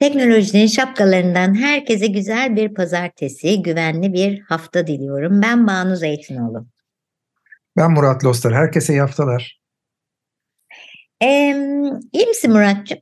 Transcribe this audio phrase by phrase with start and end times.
[0.00, 5.42] Teknolojinin şapkalarından herkese güzel bir pazartesi, güvenli bir hafta diliyorum.
[5.42, 6.66] Ben Banu Zeytinoğlu.
[7.76, 8.54] Ben Murat Lostar.
[8.54, 9.60] Herkese iyi haftalar.
[11.22, 11.56] Ee,
[12.12, 12.98] iyi misin Muratcığım?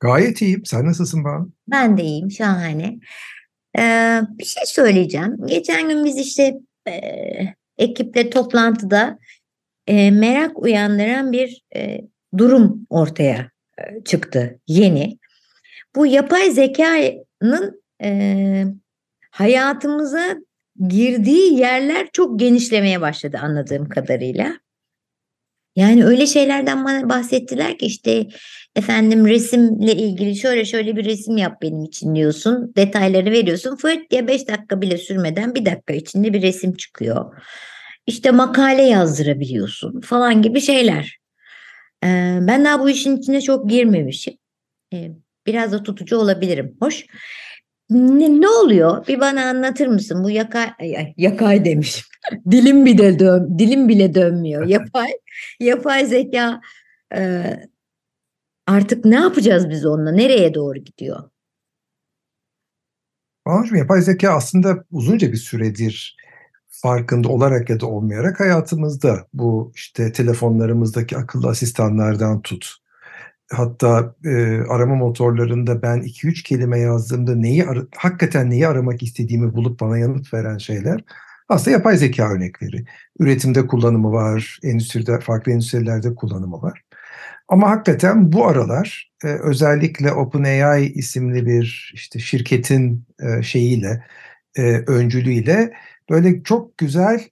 [0.00, 0.64] Gayet iyiyim.
[0.64, 1.52] Sen nasılsın Banu?
[1.68, 2.30] Ben de iyiyim.
[2.30, 2.98] Şahane.
[3.78, 5.36] Ee, bir şey söyleyeceğim.
[5.46, 6.54] Geçen gün biz işte
[6.88, 7.00] e,
[7.78, 9.18] ekiple toplantıda
[9.86, 12.00] e, merak uyandıran bir e,
[12.38, 14.60] durum ortaya e, çıktı.
[14.66, 15.18] Yeni
[15.96, 18.64] bu yapay zekanın e,
[19.30, 20.36] hayatımıza
[20.88, 24.58] girdiği yerler çok genişlemeye başladı anladığım kadarıyla.
[25.76, 28.26] Yani öyle şeylerden bana bahsettiler ki işte
[28.76, 32.72] efendim resimle ilgili şöyle şöyle bir resim yap benim için diyorsun.
[32.76, 33.76] Detayları veriyorsun.
[33.76, 37.42] Fırt diye 5 dakika bile sürmeden bir dakika içinde bir resim çıkıyor.
[38.06, 41.18] İşte makale yazdırabiliyorsun falan gibi şeyler.
[42.40, 44.34] Ben daha bu işin içine çok girmemişim.
[45.46, 46.76] Biraz da tutucu olabilirim.
[46.80, 47.06] Hoş.
[47.90, 49.06] Ne, ne oluyor?
[49.06, 50.24] Bir bana anlatır mısın?
[50.24, 52.04] Bu yakay ay, yakay demişim.
[52.50, 54.66] dilim bile dön dilim bile dönmüyor.
[54.66, 55.12] Yapay
[55.60, 56.60] yapay zeka
[57.16, 57.44] e,
[58.66, 60.12] artık ne yapacağız biz onunla?
[60.12, 61.30] Nereye doğru gidiyor?
[63.44, 63.76] Anladım.
[63.76, 66.16] Yapay zeka aslında uzunca bir süredir
[66.68, 69.26] farkında olarak ya da olmayarak hayatımızda.
[69.32, 72.83] Bu işte telefonlarımızdaki akıllı asistanlardan tut
[73.52, 77.66] hatta e, arama motorlarında ben 2-3 kelime yazdığımda neyi
[77.96, 81.04] hakikaten neyi aramak istediğimi bulup bana yanıt veren şeyler
[81.48, 82.84] aslında yapay zeka örnekleri.
[83.18, 86.82] Üretimde kullanımı var, endüstride farklı endüstrilerde kullanımı var.
[87.48, 94.04] Ama hakikaten bu aralar e, özellikle OpenAI isimli bir işte şirketin e, şeyiyle
[94.56, 95.72] e, öncülüğüyle
[96.10, 97.28] böyle çok güzel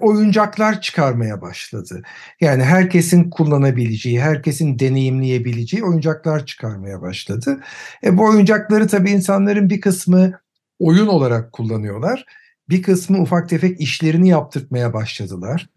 [0.00, 2.02] oyuncaklar çıkarmaya başladı.
[2.40, 7.60] Yani herkesin kullanabileceği, herkesin deneyimleyebileceği oyuncaklar çıkarmaya başladı.
[8.04, 10.32] E, bu oyuncakları tabii insanların bir kısmı
[10.78, 12.24] oyun olarak kullanıyorlar.
[12.68, 15.68] Bir kısmı ufak tefek işlerini yaptırtmaya başladılar.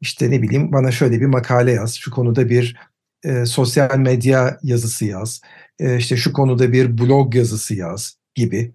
[0.00, 2.76] İşte ne bileyim bana şöyle bir makale yaz, şu konuda bir
[3.24, 5.40] e, sosyal medya yazısı yaz,
[5.78, 8.74] e, işte şu konuda bir blog yazısı yaz gibi.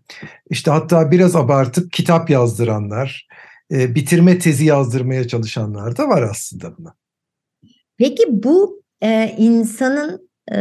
[0.50, 3.28] İşte hatta biraz abartıp kitap yazdıranlar,
[3.72, 6.96] e, bitirme tezi yazdırmaya çalışanlar da var aslında buna.
[7.98, 10.58] Peki bu e, insanın e,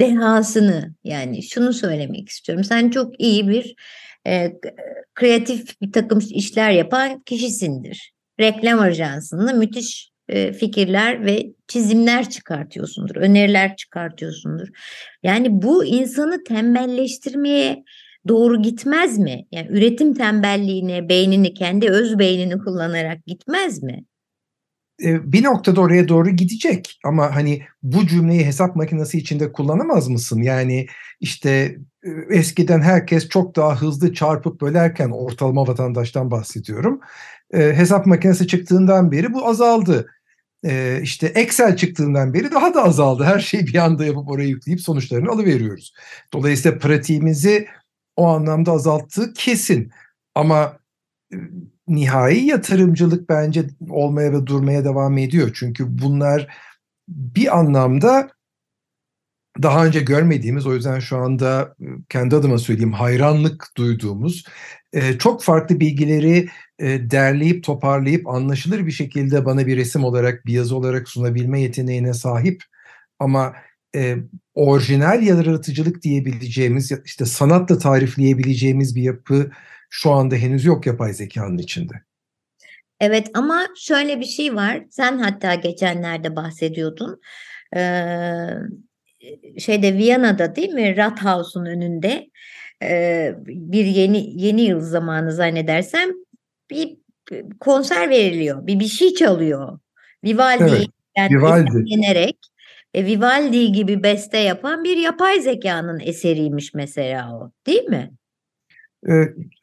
[0.00, 2.64] dehasını yani şunu söylemek istiyorum.
[2.64, 3.74] Sen çok iyi bir
[4.26, 4.52] e,
[5.14, 8.12] kreatif bir takım işler yapan kişisindir.
[8.40, 14.68] Reklam ajansında müthiş e, fikirler ve çizimler çıkartıyorsundur, öneriler çıkartıyorsundur.
[15.22, 17.84] Yani bu insanı tembelleştirmeye
[18.28, 19.46] doğru gitmez mi?
[19.52, 24.04] Yani üretim tembelliğine, beynini, kendi öz beynini kullanarak gitmez mi?
[25.04, 30.42] E, bir noktada oraya doğru gidecek ama hani bu cümleyi hesap makinesi içinde kullanamaz mısın?
[30.42, 30.86] Yani
[31.20, 37.00] işte e, eskiden herkes çok daha hızlı çarpıp bölerken ortalama vatandaştan bahsediyorum.
[37.54, 40.06] E, hesap makinesi çıktığından beri bu azaldı.
[41.02, 43.24] İşte Excel çıktığından beri daha da azaldı.
[43.24, 45.94] Her şeyi bir anda yapıp oraya yükleyip sonuçlarını alıveriyoruz.
[46.32, 47.66] Dolayısıyla pratiğimizi
[48.20, 49.90] o anlamda azalttığı kesin.
[50.34, 50.78] Ama
[51.32, 51.36] e,
[51.88, 55.50] nihai yatırımcılık bence olmaya ve durmaya devam ediyor.
[55.54, 56.48] Çünkü bunlar
[57.08, 58.30] bir anlamda
[59.62, 64.44] daha önce görmediğimiz o yüzden şu anda e, kendi adıma söyleyeyim hayranlık duyduğumuz
[64.92, 66.48] e, çok farklı bilgileri
[66.80, 72.62] derleyip toparlayıp anlaşılır bir şekilde bana bir resim olarak bir yazı olarak sunabilme yeteneğine sahip
[73.18, 73.54] ama
[73.96, 74.16] e,
[74.54, 79.50] orijinal yaratıcılık diyebileceğimiz işte sanatla tarifleyebileceğimiz bir yapı
[79.90, 81.94] şu anda henüz yok yapay zekanın içinde.
[83.00, 84.82] Evet ama şöyle bir şey var.
[84.90, 87.20] Sen hatta geçenlerde bahsediyordun.
[87.76, 88.46] Ee,
[89.58, 90.96] şeyde Viyana'da değil mi?
[90.96, 92.30] Rathauss'un önünde
[92.82, 96.10] e, bir yeni yeni yıl zamanı zannedersem
[96.70, 96.96] bir
[97.60, 98.66] konser veriliyor.
[98.66, 99.78] Bir bir şey çalıyor.
[100.24, 101.84] Vivaldi evet, yani Vivaldi.
[102.94, 108.10] E, Vivaldi gibi beste yapan bir yapay zekanın eseriymiş mesela o değil mi?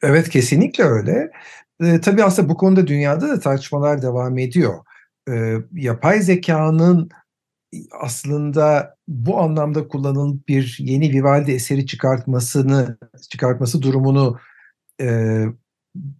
[0.02, 1.30] Evet kesinlikle öyle.
[1.80, 4.74] E, tabii aslında bu konuda dünyada da tartışmalar devam ediyor.
[5.30, 7.10] E, yapay zekanın
[8.00, 12.98] aslında bu anlamda kullanılıp bir yeni Vivaldi eseri çıkartmasını
[13.30, 14.38] çıkartması durumunu
[15.00, 15.44] e,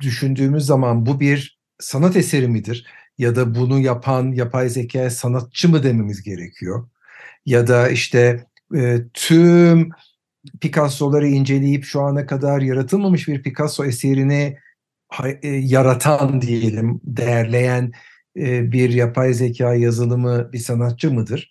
[0.00, 2.86] düşündüğümüz zaman bu bir sanat eseri midir?
[3.18, 6.88] Ya da bunu yapan yapay zeka sanatçı mı dememiz gerekiyor?
[7.48, 8.46] Ya da işte
[8.76, 9.90] e, tüm
[10.60, 14.58] Picasso'ları inceleyip şu ana kadar yaratılmamış bir Picasso eserini
[15.42, 17.92] e, yaratan diyelim, değerleyen
[18.36, 21.50] e, bir yapay zeka yazılımı bir sanatçı mıdır?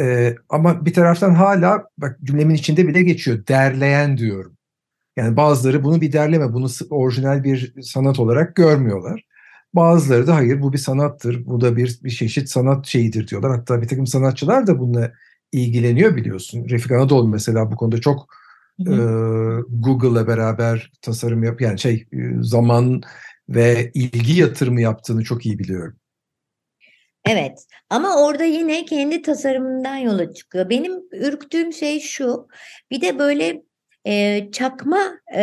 [0.00, 3.46] E, ama bir taraftan hala bak cümlemin içinde bile geçiyor.
[3.46, 4.56] Derleyen diyorum.
[5.16, 9.24] Yani bazıları bunu bir derleme, bunu orijinal bir sanat olarak görmüyorlar.
[9.74, 13.50] Bazıları da hayır bu bir sanattır, bu da bir, bir çeşit sanat şeyidir diyorlar.
[13.50, 15.12] Hatta bir takım sanatçılar da bununla
[15.52, 16.68] ilgileniyor biliyorsun.
[16.68, 18.26] Refik Anadolu mesela bu konuda çok
[18.80, 18.94] e,
[19.68, 22.06] Google'la beraber tasarım yap yani şey
[22.40, 23.02] zaman
[23.48, 25.96] ve ilgi yatırımı yaptığını çok iyi biliyorum.
[27.24, 30.70] Evet ama orada yine kendi tasarımından yola çıkıyor.
[30.70, 32.48] Benim ürktüğüm şey şu
[32.90, 33.62] bir de böyle
[34.06, 35.00] e, çakma
[35.34, 35.42] e,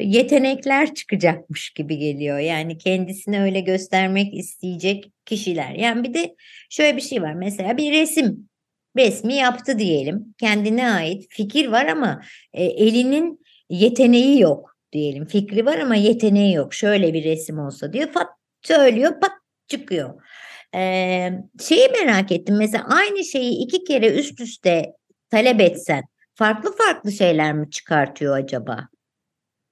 [0.00, 2.38] yetenekler çıkacakmış gibi geliyor.
[2.38, 5.70] Yani kendisini öyle göstermek isteyecek kişiler.
[5.70, 6.34] Yani bir de
[6.70, 8.48] şöyle bir şey var mesela bir resim
[8.96, 10.34] resmi yaptı diyelim.
[10.38, 12.22] Kendine ait fikir var ama
[12.52, 13.40] e, elinin
[13.70, 15.26] yeteneği yok diyelim.
[15.26, 16.74] Fikri var ama yeteneği yok.
[16.74, 18.12] Şöyle bir resim olsa diyor.
[18.12, 18.28] Pat
[18.62, 19.32] söylüyor pat
[19.68, 20.22] çıkıyor.
[20.74, 22.56] Ee, şeyi merak ettim.
[22.58, 24.92] Mesela aynı şeyi iki kere üst üste
[25.30, 26.02] talep etsen
[26.34, 28.88] farklı farklı şeyler mi çıkartıyor acaba?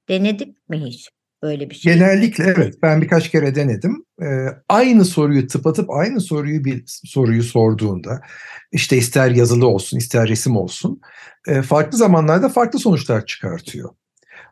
[0.09, 1.11] Denedik mi hiç?
[1.43, 1.95] böyle bir şey.
[1.95, 4.05] Genellikle evet ben birkaç kere denedim.
[4.23, 8.21] Ee, aynı soruyu tıpatıp aynı soruyu bir soruyu sorduğunda
[8.73, 11.01] işte ister yazılı olsun ister resim olsun
[11.49, 13.91] e, farklı zamanlarda farklı sonuçlar çıkartıyor.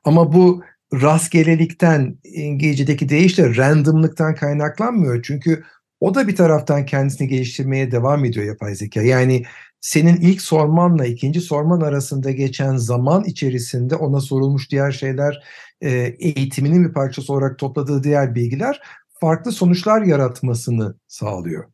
[0.05, 0.63] Ama bu
[0.93, 5.23] rastgelelikten İngilizce'deki deyişle randomlıktan kaynaklanmıyor.
[5.23, 5.65] Çünkü
[6.01, 9.03] o da bir taraftan kendisini geliştirmeye devam ediyor yapay zeka.
[9.03, 9.43] Yani
[9.81, 15.45] senin ilk sormanla ikinci sorman arasında geçen zaman içerisinde ona sorulmuş diğer şeyler
[15.81, 18.81] e, eğitiminin bir parçası olarak topladığı diğer bilgiler
[19.21, 21.73] farklı sonuçlar yaratmasını sağlıyor.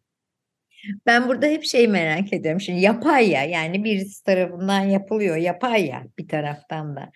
[1.06, 2.60] Ben burada hep şey merak ediyorum.
[2.60, 7.10] Şimdi yapay ya yani birisi tarafından yapılıyor yapay ya bir taraftan da.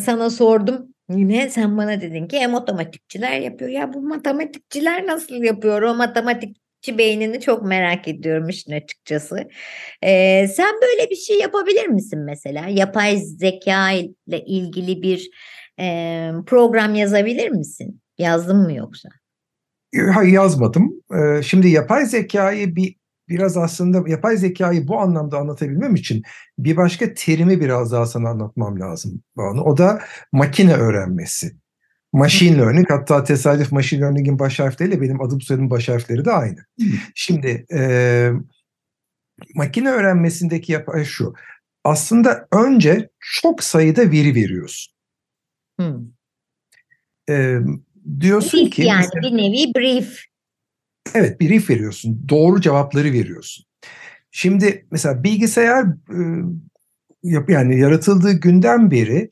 [0.00, 3.70] Sana sordum yine sen bana dedin ki e, matematikçiler yapıyor.
[3.70, 5.82] Ya bu matematikçiler nasıl yapıyor?
[5.82, 9.48] O matematikçi beynini çok merak ediyorum işin açıkçası.
[10.02, 12.68] Ee, sen böyle bir şey yapabilir misin mesela?
[12.68, 15.30] Yapay zeka ile ilgili bir
[15.80, 18.00] e, program yazabilir misin?
[18.18, 19.08] Yazdın mı yoksa?
[20.14, 21.02] Hayır yazmadım.
[21.42, 22.96] Şimdi yapay zekayı bir
[23.28, 26.22] biraz aslında yapay zekayı bu anlamda anlatabilmem için
[26.58, 29.22] bir başka terimi biraz daha sana anlatmam lazım.
[29.64, 30.00] O da
[30.32, 31.63] makine öğrenmesi.
[32.14, 36.58] Machine learning hatta tesadüf machine learning'in baş harfleriyle benim adım soyadım baş harfleri de aynı.
[37.14, 38.30] Şimdi e,
[39.54, 41.34] makine öğrenmesindeki yapay şu.
[41.84, 44.94] Aslında önce çok sayıda veri veriyorsun.
[45.80, 46.00] Hmm.
[47.28, 47.58] E,
[48.20, 50.24] diyorsun brief ki yani mesela, bir nevi brief.
[51.14, 52.26] Evet brief veriyorsun.
[52.28, 53.64] Doğru cevapları veriyorsun.
[54.30, 56.22] Şimdi mesela bilgisayar e,
[57.48, 59.30] yani yaratıldığı günden beri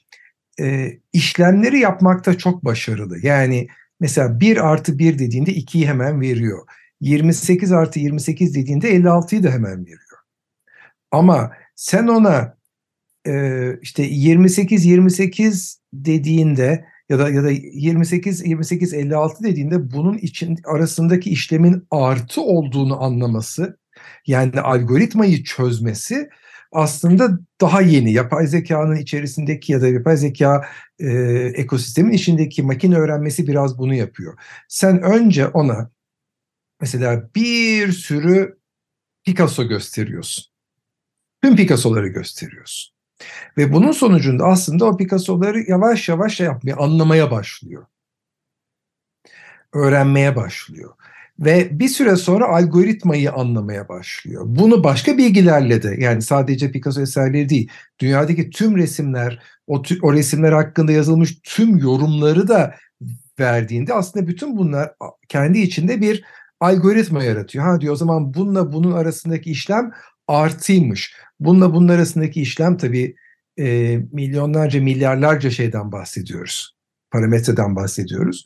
[0.61, 3.27] e, işlemleri yapmakta çok başarılı.
[3.27, 3.69] Yani
[4.01, 6.67] mesela 1 artı 1 dediğinde 2'yi hemen veriyor.
[7.01, 10.19] 28 artı 28 dediğinde 56'yı da hemen veriyor.
[11.11, 12.57] Ama sen ona
[13.27, 20.59] e, işte 28 28 dediğinde ya da ya da 28 28 56 dediğinde bunun için
[20.65, 23.79] arasındaki işlemin artı olduğunu anlaması
[24.27, 26.29] yani algoritmayı çözmesi
[26.73, 31.11] aslında daha yeni yapay zekanın içerisindeki ya da yapay zeka e,
[31.55, 34.39] ekosistemin içindeki makine öğrenmesi biraz bunu yapıyor.
[34.69, 35.91] Sen önce ona
[36.81, 38.59] mesela bir sürü
[39.25, 40.53] Picasso gösteriyorsun.
[41.43, 42.95] Tüm Picasso'ları gösteriyorsun.
[43.57, 47.87] Ve bunun sonucunda aslında o Picasso'ları yavaş yavaş şey yapmaya, anlamaya başlıyor.
[49.73, 50.95] Öğrenmeye başlıyor.
[51.41, 54.43] Ve bir süre sonra algoritmayı anlamaya başlıyor.
[54.47, 57.69] Bunu başka bilgilerle de yani sadece Picasso eserleri değil,
[58.01, 62.75] dünyadaki tüm resimler, o, o resimler hakkında yazılmış tüm yorumları da
[63.39, 64.93] verdiğinde aslında bütün bunlar
[65.29, 66.25] kendi içinde bir
[66.61, 67.65] algoritma yaratıyor.
[67.65, 69.93] Ha diyor o zaman bununla bunun arasındaki işlem
[70.29, 71.15] artıymış.
[71.41, 73.17] Bununla bunun arasındaki işlem tabii
[73.59, 76.77] e, milyonlarca, milyarlarca şeyden bahsediyoruz.
[77.11, 78.45] Parametreden bahsediyoruz.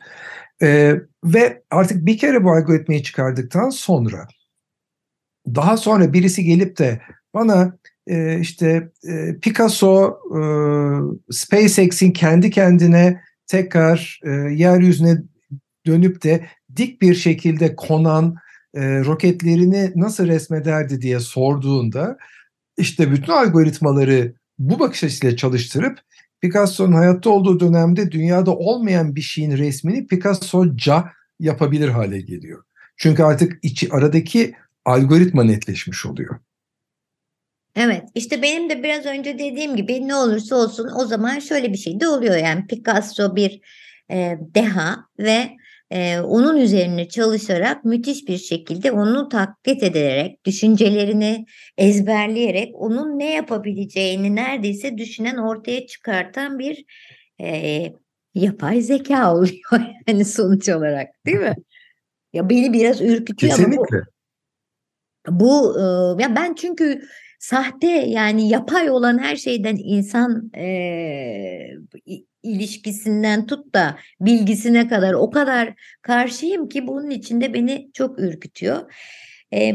[0.63, 0.95] E,
[1.25, 4.29] ve artık bir kere bu algoritmayı çıkardıktan sonra
[5.47, 7.01] daha sonra birisi gelip de
[7.35, 10.41] bana e, işte e, Picasso e,
[11.31, 15.23] SpaceX'in kendi kendine tekrar e, yeryüzüne
[15.87, 16.47] dönüp de
[16.77, 18.37] dik bir şekilde konan
[18.75, 22.19] e, roketlerini nasıl resmederdi diye sorduğunda
[22.79, 25.99] işte bütün algoritmaları bu bakış açısıyla çalıştırıp
[26.41, 31.05] Picasso'nun hayatta olduğu dönemde dünyada olmayan bir şeyin resmini Picasso'ca
[31.41, 32.65] yapabilir hale geliyor.
[32.97, 36.41] Çünkü artık içi aradaki algoritma netleşmiş oluyor.
[37.77, 41.79] Evet işte benim de biraz önce dediğim gibi ne olursa olsun o zaman şöyle bir
[41.79, 43.61] şey de oluyor yani Picasso bir
[44.11, 45.51] e, deha ve
[45.91, 51.47] e, onun üzerine çalışarak müthiş bir şekilde onu taklit ederek düşüncelerini
[51.79, 56.85] ezberleyerek onun ne yapabileceğini neredeyse düşünen ortaya çıkartan bir
[57.41, 57.83] e,
[58.35, 61.55] yapay zeka oluyor yani sonuç olarak değil mi?
[62.33, 63.97] Ya beni biraz ürkütüyor Kesinlikle.
[65.27, 65.83] ama bu, bu e,
[66.23, 67.03] ya ben çünkü
[67.47, 70.67] sahte yani yapay olan her şeyden insan e,
[72.43, 78.93] ilişkisinden tut da bilgisine kadar o kadar karşıyım ki bunun içinde beni çok ürkütüyor.
[79.53, 79.75] E,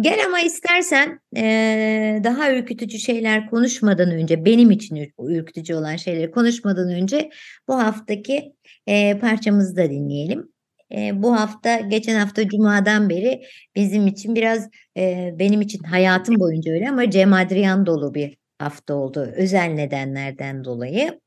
[0.00, 6.90] gel ama istersen e, daha ürkütücü şeyler konuşmadan önce benim için ürkütücü olan şeyleri konuşmadan
[6.90, 7.30] önce
[7.68, 8.52] bu haftaki
[8.86, 10.52] e, parçamızı da dinleyelim.
[10.94, 13.42] E, bu hafta geçen hafta Cuma'dan beri
[13.76, 18.94] bizim için biraz e, benim için hayatım boyunca öyle ama Cem Adrian dolu bir hafta
[18.94, 21.20] oldu özel nedenlerden dolayı.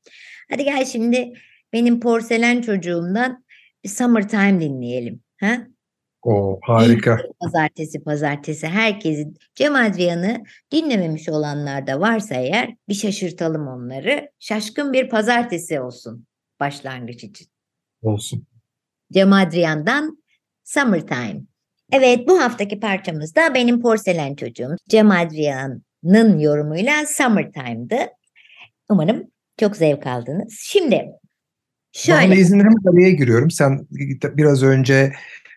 [0.50, 1.32] Hadi gel şimdi
[1.72, 3.44] benim porselen çocuğumdan
[3.86, 5.20] Summertime dinleyelim.
[5.40, 5.66] Ha?
[6.22, 7.18] O harika.
[7.40, 14.30] Pazartesi pazartesi herkesin Cem Adrian'ı dinlememiş olanlar da varsa eğer bir şaşırtalım onları.
[14.38, 16.26] Şaşkın bir pazartesi olsun
[16.60, 17.48] başlangıç için.
[18.02, 18.46] Olsun.
[19.14, 20.18] Cem Adrian'dan
[20.64, 21.40] Summertime.
[21.92, 27.96] Evet bu haftaki parçamız da benim porselen çocuğum Cem Adrian'ın yorumuyla Summertime'dı.
[28.88, 29.24] Umarım
[29.60, 30.58] çok zevk aldınız.
[30.60, 31.04] Şimdi
[31.92, 32.26] şöyle.
[32.26, 33.50] Bana izin hemen araya giriyorum.
[33.50, 33.86] Sen
[34.36, 35.12] biraz önce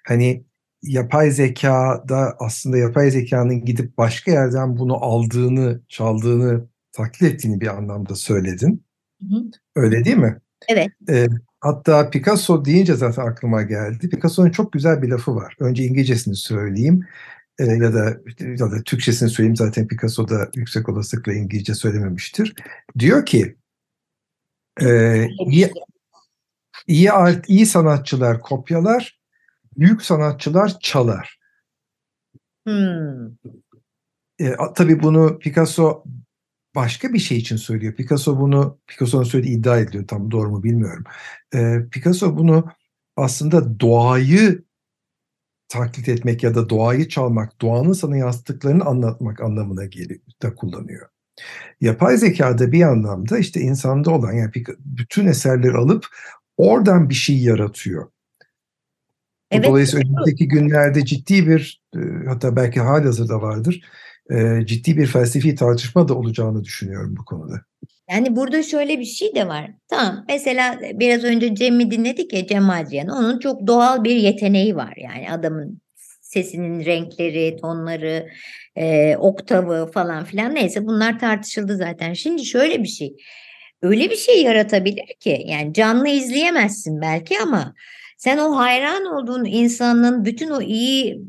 [0.08, 0.44] hani
[0.82, 8.16] yapay zekada aslında yapay zekanın gidip başka yerden bunu aldığını, çaldığını, taklit ettiğini bir anlamda
[8.16, 8.86] söyledin.
[9.22, 9.44] Hı hı.
[9.76, 10.38] Öyle değil mi?
[10.70, 10.90] Evet.
[11.10, 11.28] Ee,
[11.68, 14.10] hatta Picasso deyince zaten aklıma geldi.
[14.10, 15.56] Picasso'nun çok güzel bir lafı var.
[15.60, 17.08] Önce İngilizcesini söyleyeyim
[17.60, 19.56] e, ya da ya da Türkçesini söyleyeyim.
[19.56, 22.54] Zaten Picasso da yüksek olasılıkla İngilizce söylememiştir.
[23.00, 23.56] Diyor ki
[24.82, 25.72] e, iyi,
[26.88, 29.20] iyi, art, iyi sanatçılar kopyalar,
[29.78, 31.40] büyük sanatçılar çalar.
[32.68, 33.28] Hmm.
[34.40, 36.04] E, tabii bunu Picasso
[36.77, 37.93] başka bir şey için söylüyor.
[37.93, 40.07] Picasso bunu, Picasso'nun söylediği iddia ediliyor.
[40.07, 41.03] Tam doğru mu bilmiyorum.
[41.55, 42.67] E, Picasso bunu
[43.15, 44.63] aslında doğayı
[45.67, 51.10] taklit etmek ya da doğayı çalmak, doğanın sana yansıttıklarını anlatmak anlamına geliyor, da kullanıyor.
[51.81, 56.05] Yapay zekada bir anlamda işte insanda olan yani bütün eserleri alıp
[56.57, 58.07] oradan bir şey yaratıyor.
[59.51, 59.65] Evet.
[59.65, 61.81] Dolayısıyla önümüzdeki günlerde ciddi bir
[62.27, 63.81] hatta belki halihazırda vardır
[64.65, 67.62] ciddi bir felsefi tartışma da olacağını düşünüyorum bu konuda.
[68.12, 69.72] Yani burada şöyle bir şey de var.
[69.89, 73.07] Tamam mesela biraz önce Cem'i dinledik ya Cem Adrian.
[73.07, 74.93] Onun çok doğal bir yeteneği var.
[74.98, 75.81] Yani adamın
[76.22, 78.27] sesinin renkleri, tonları,
[78.75, 82.13] e, oktavı falan filan neyse bunlar tartışıldı zaten.
[82.13, 83.15] Şimdi şöyle bir şey.
[83.81, 87.74] Öyle bir şey yaratabilir ki yani canlı izleyemezsin belki ama
[88.18, 91.22] sen o hayran olduğun insanın bütün o iyi,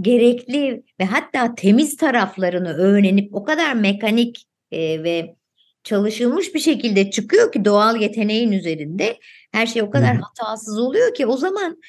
[0.00, 5.36] gerekli ve hatta temiz taraflarını öğrenip o kadar mekanik e, ve
[5.84, 9.18] çalışılmış bir şekilde çıkıyor ki doğal yeteneğin üzerinde
[9.52, 11.80] her şey o kadar hatasız oluyor ki o zaman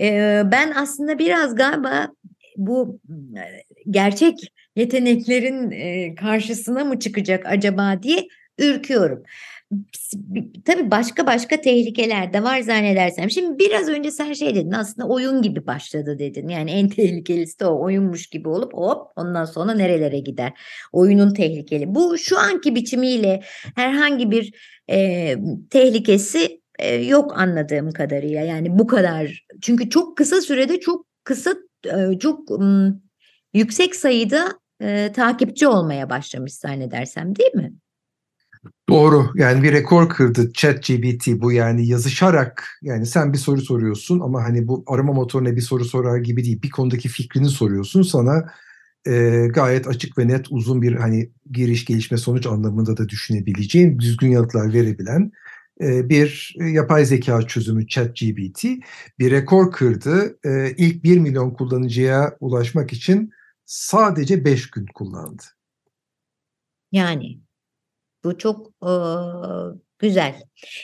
[0.00, 2.08] e, ben aslında biraz galiba
[2.56, 3.00] bu
[3.90, 9.22] gerçek yeteneklerin e, karşısına mı çıkacak acaba diye ürküyorum.
[10.64, 13.30] Tabii başka başka tehlikeler de var zannedersem.
[13.30, 16.48] Şimdi biraz önce sen şey dedin aslında oyun gibi başladı dedin.
[16.48, 20.52] Yani en tehlikelisi de o oyunmuş gibi olup hop ondan sonra nerelere gider.
[20.92, 21.94] Oyunun tehlikeli.
[21.94, 23.42] Bu şu anki biçimiyle
[23.76, 24.52] herhangi bir
[24.90, 25.36] e,
[25.70, 28.40] tehlikesi e, yok anladığım kadarıyla.
[28.40, 29.46] Yani bu kadar.
[29.60, 32.92] Çünkü çok kısa sürede çok kısa e, çok m,
[33.54, 34.48] yüksek sayıda
[34.82, 37.72] e, takipçi olmaya başlamış zannedersem değil mi?
[38.88, 39.30] Doğru.
[39.34, 41.52] Yani bir rekor kırdı chat GBT bu.
[41.52, 46.18] Yani yazışarak yani sen bir soru soruyorsun ama hani bu arama motoruna bir soru sorar
[46.18, 46.62] gibi değil.
[46.62, 48.02] Bir konudaki fikrini soruyorsun.
[48.02, 48.52] Sana
[49.06, 54.30] e, gayet açık ve net uzun bir hani giriş gelişme sonuç anlamında da düşünebileceğin düzgün
[54.30, 55.32] yanıtlar verebilen
[55.80, 58.64] e, bir yapay zeka çözümü chat GBT
[59.18, 60.38] bir rekor kırdı.
[60.44, 63.30] E, ilk 1 milyon kullanıcıya ulaşmak için
[63.64, 65.42] sadece 5 gün kullandı.
[66.92, 67.40] Yani
[68.24, 68.92] bu çok e,
[69.98, 70.34] güzel.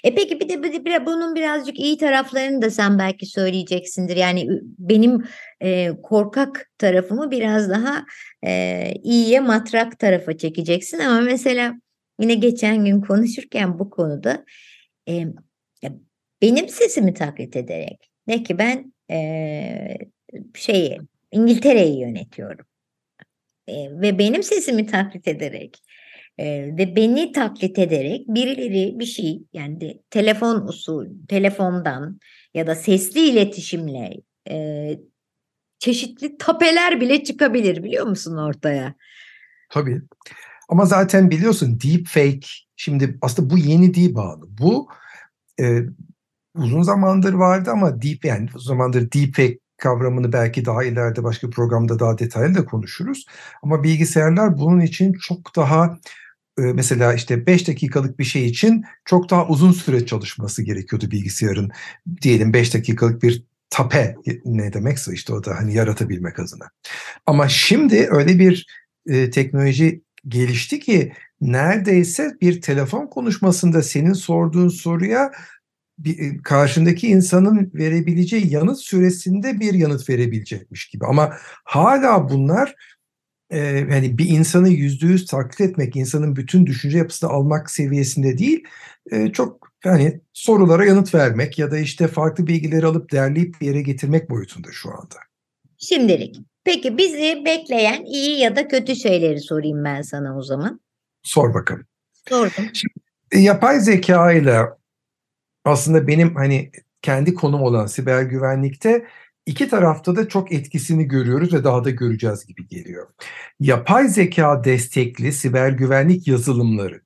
[0.04, 4.16] E peki bir de, bir de bunun birazcık iyi taraflarını da sen belki söyleyeceksindir.
[4.16, 5.24] Yani benim
[5.60, 8.04] e, korkak tarafımı biraz daha
[8.46, 11.74] e, iyiye matrak tarafa çekeceksin ama mesela
[12.20, 14.44] yine geçen gün konuşurken bu konuda
[15.08, 15.26] e,
[16.42, 19.98] benim sesimi taklit ederek ne ki ben e,
[20.54, 20.98] şeyi
[21.32, 22.66] İngiltere'yi yönetiyorum
[23.68, 25.82] e, ve benim sesimi taklit ederek
[26.38, 32.20] e, ve beni taklit ederek birileri bir şey yani de, telefon usul telefondan
[32.54, 34.14] ya da sesli iletişimle
[34.50, 34.88] e,
[35.78, 38.94] çeşitli tapeler bile çıkabilir biliyor musun ortaya?
[39.70, 40.02] Tabii.
[40.68, 44.46] Ama zaten biliyorsun deep fake şimdi aslında bu yeni değil bağlı.
[44.48, 44.88] Bu
[45.60, 45.80] e,
[46.54, 51.46] uzun zamandır vardı ama deep yani uzun zamandır deep fake kavramını belki daha ileride başka
[51.46, 53.26] bir programda daha detaylı da konuşuruz.
[53.62, 55.98] Ama bilgisayarlar bunun için çok daha
[56.56, 61.70] mesela işte 5 dakikalık bir şey için çok daha uzun süre çalışması gerekiyordu bilgisayarın.
[62.22, 66.70] Diyelim 5 dakikalık bir tape ne demekse işte o da hani yaratabilmek adına.
[67.26, 68.66] Ama şimdi öyle bir
[69.06, 75.32] e, teknoloji gelişti ki neredeyse bir telefon konuşmasında senin sorduğun soruya
[75.98, 81.06] bir, karşındaki insanın verebileceği yanıt süresinde bir yanıt verebilecekmiş gibi.
[81.06, 82.74] Ama hala bunlar
[83.50, 88.64] e, yani bir insanı yüzde yüz taklit etmek, insanın bütün düşünce yapısını almak seviyesinde değil,
[89.10, 93.82] e, çok yani sorulara yanıt vermek ya da işte farklı bilgileri alıp derleyip bir yere
[93.82, 95.16] getirmek boyutunda şu anda.
[95.78, 96.36] Şimdilik.
[96.64, 100.80] Peki bizi bekleyen iyi ya da kötü şeyleri sorayım ben sana o zaman.
[101.22, 101.86] Sor bakalım.
[102.28, 102.64] Sordum.
[102.72, 102.94] Şimdi,
[103.32, 104.60] e, yapay zeka ile
[105.64, 106.70] aslında benim hani
[107.02, 109.06] kendi konum olan siber güvenlikte
[109.46, 113.06] iki tarafta da çok etkisini görüyoruz ve daha da göreceğiz gibi geliyor.
[113.60, 117.00] Yapay zeka destekli siber güvenlik yazılımları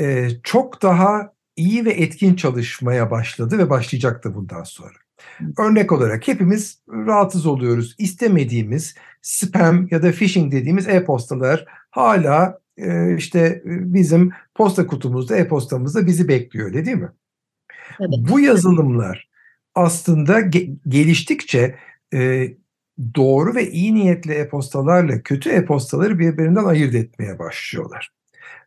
[0.00, 4.94] e, çok daha iyi ve etkin çalışmaya başladı ve başlayacak da bundan sonra.
[5.58, 7.94] Örnek olarak hepimiz rahatsız oluyoruz.
[7.98, 16.28] İstemediğimiz spam ya da phishing dediğimiz e-postalar hala e, işte bizim posta kutumuzda, e-postamızda bizi
[16.28, 17.12] bekliyor öyle değil mi?
[18.00, 18.10] Evet.
[18.30, 19.27] Bu yazılımlar
[19.78, 21.78] aslında ge- geliştikçe
[22.14, 22.48] e,
[23.14, 28.10] doğru ve iyi niyetli e-postalarla kötü e-postaları birbirinden ayırt etmeye başlıyorlar.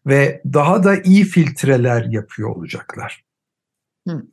[0.05, 3.23] Ve daha da iyi filtreler yapıyor olacaklar.
[4.07, 4.23] Hı.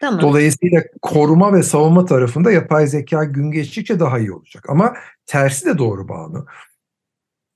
[0.00, 0.20] Tamam.
[0.20, 4.64] Dolayısıyla koruma ve savunma tarafında yapay zeka gün geçtikçe daha iyi olacak.
[4.68, 4.94] Ama
[5.26, 6.46] tersi de doğru bağlı.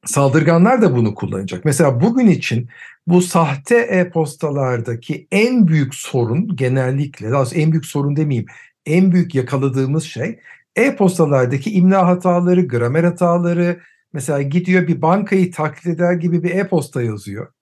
[0.06, 1.64] Saldırganlar da bunu kullanacak.
[1.64, 2.68] Mesela bugün için
[3.06, 8.46] bu sahte e-postalardaki en büyük sorun genellikle, daha en büyük sorun demeyeyim,
[8.86, 10.38] en büyük yakaladığımız şey
[10.76, 13.80] e-postalardaki imla hataları, gramer hataları.
[14.12, 17.52] Mesela gidiyor bir bankayı taklit eder gibi bir e-posta yazıyor.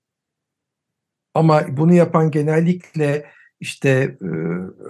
[1.35, 3.27] Ama bunu yapan genellikle
[3.61, 3.89] işte
[4.23, 4.29] e,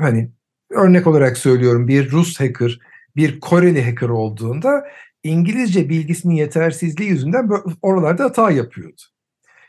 [0.00, 0.30] hani
[0.70, 2.80] örnek olarak söylüyorum bir Rus hacker,
[3.16, 4.84] bir Koreli hacker olduğunda
[5.24, 7.50] İngilizce bilgisinin yetersizliği yüzünden
[7.82, 9.02] oralarda hata yapıyordu.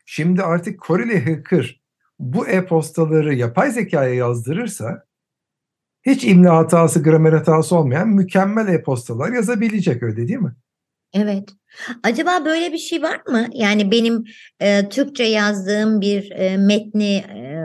[0.06, 1.82] Şimdi artık Koreli hacker
[2.20, 5.06] bu e-postaları yapay zekaya yazdırırsa
[6.06, 10.56] hiç imla hatası, gramer hatası olmayan mükemmel e-postalar yazabilecek öyle değil mi?
[11.14, 11.50] Evet.
[12.04, 13.48] Acaba böyle bir şey var mı?
[13.54, 14.24] Yani benim
[14.60, 17.56] e, Türkçe yazdığım bir e, metni e,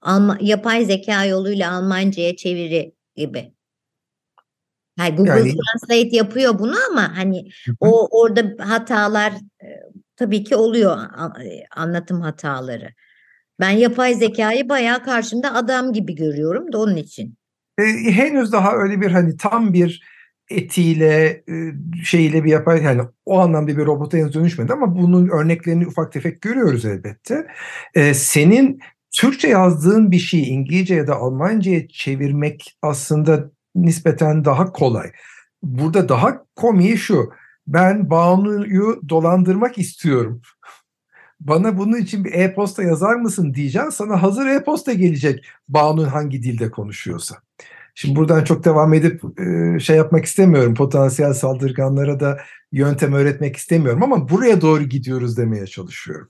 [0.00, 3.52] Alma, yapay zeka yoluyla Almanca'ya çeviri gibi.
[5.00, 7.72] Yani Google yani, Translate yapıyor bunu ama hani hı.
[7.80, 9.32] o orada hatalar
[9.62, 9.68] e,
[10.16, 10.98] tabii ki oluyor
[11.44, 12.88] e, anlatım hataları.
[13.60, 17.34] Ben yapay zekayı bayağı karşımda adam gibi görüyorum da onun için.
[17.78, 17.82] E,
[18.12, 20.02] henüz daha öyle bir hani tam bir
[20.50, 21.54] etiyle e,
[22.04, 26.42] şeyiyle bir yapay yani o anlamda bir robota henüz dönüşmedi ama bunun örneklerini ufak tefek
[26.42, 27.46] görüyoruz elbette.
[27.94, 28.80] E, senin
[29.12, 35.12] Türkçe yazdığın bir şeyi İngilizce ya da Almanca'ya çevirmek aslında nispeten daha kolay.
[35.62, 37.30] Burada daha komiği şu.
[37.66, 40.42] Ben Banu'yu dolandırmak istiyorum.
[41.40, 43.92] Bana bunun için bir e-posta yazar mısın diyeceğim.
[43.92, 47.36] Sana hazır e-posta gelecek Banu hangi dilde konuşuyorsa.
[47.94, 49.22] Şimdi buradan çok devam edip
[49.80, 50.74] şey yapmak istemiyorum.
[50.74, 52.38] Potansiyel saldırganlara da
[52.72, 56.28] yöntem öğretmek istemiyorum ama buraya doğru gidiyoruz demeye çalışıyorum.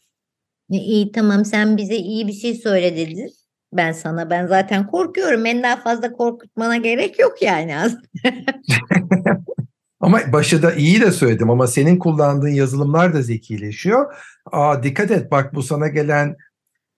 [0.71, 3.31] İyi tamam sen bize iyi bir şey söyledin
[3.73, 4.31] ben sana.
[4.31, 5.47] Ben zaten korkuyorum.
[5.47, 8.03] En daha fazla korkutmana gerek yok yani aslında.
[10.01, 14.15] ama başı da iyi de söyledim ama senin kullandığın yazılımlar da zekileşiyor.
[14.53, 16.37] Aa dikkat et bak bu sana gelen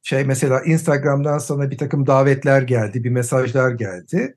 [0.02, 4.36] şey mesela Instagram'dan sana bir takım davetler geldi, bir mesajlar geldi.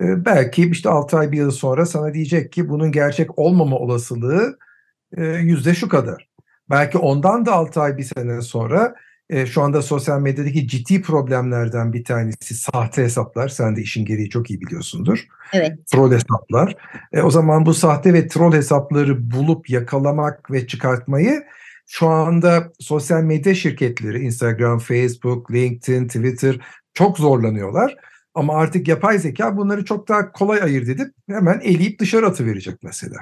[0.00, 4.58] Ee, belki işte 6 ay bir yıl sonra sana diyecek ki bunun gerçek olmama olasılığı
[5.16, 6.28] e, yüzde şu kadar.
[6.70, 8.94] Belki ondan da 6 ay bir sene sonra
[9.30, 13.48] e, şu anda sosyal medyadaki ciddi problemlerden bir tanesi sahte hesaplar.
[13.48, 15.26] Sen de işin gereği çok iyi biliyorsundur.
[15.52, 15.86] Evet.
[15.86, 16.76] Troll hesaplar.
[17.12, 21.44] E, o zaman bu sahte ve troll hesapları bulup yakalamak ve çıkartmayı
[21.86, 26.58] şu anda sosyal medya şirketleri Instagram, Facebook, LinkedIn, Twitter
[26.94, 27.96] çok zorlanıyorlar.
[28.34, 33.16] Ama artık yapay zeka bunları çok daha kolay ayırt edip hemen eleyip dışarı atıverecek mesela.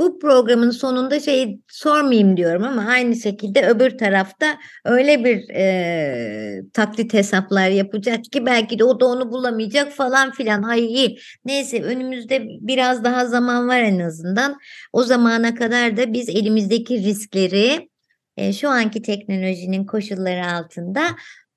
[0.00, 7.14] Bu programın sonunda şey sormayayım diyorum ama aynı şekilde öbür tarafta öyle bir e, taklit
[7.14, 10.62] hesaplar yapacak ki belki de o da onu bulamayacak falan filan.
[10.62, 11.18] Hay iyi.
[11.44, 14.58] Neyse önümüzde biraz daha zaman var en azından.
[14.92, 17.88] O zamana kadar da biz elimizdeki riskleri
[18.36, 21.02] e, şu anki teknolojinin koşulları altında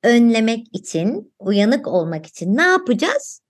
[0.04, 3.41] önlemek için, uyanık olmak için ne yapacağız?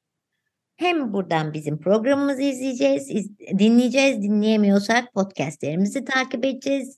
[0.82, 6.98] Hem buradan bizim programımızı izleyeceğiz, iz, dinleyeceğiz, dinleyemiyorsak podcastlerimizi takip edeceğiz.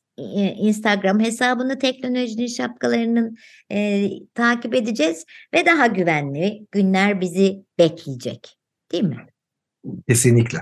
[0.58, 3.36] Instagram hesabını teknolojinin şapkalarının
[3.72, 8.58] e, takip edeceğiz ve daha güvenli günler bizi bekleyecek.
[8.92, 9.18] Değil mi?
[10.08, 10.60] Kesinlikle.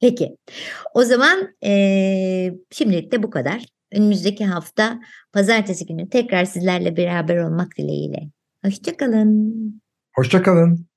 [0.00, 0.36] Peki.
[0.94, 3.64] O zaman e, şimdilik de bu kadar.
[3.92, 5.00] Önümüzdeki hafta
[5.32, 8.30] pazartesi günü tekrar sizlerle beraber olmak dileğiyle.
[8.64, 9.82] Hoşçakalın.
[10.14, 10.88] Hoşçakalın.